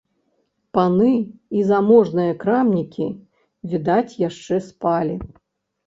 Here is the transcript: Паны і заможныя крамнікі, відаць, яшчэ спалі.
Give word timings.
Паны 0.77 1.11
і 1.59 1.67
заможныя 1.71 2.33
крамнікі, 2.47 3.07
відаць, 3.71 4.11
яшчэ 4.27 4.55
спалі. 4.73 5.15